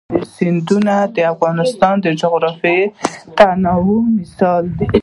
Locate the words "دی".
4.77-4.87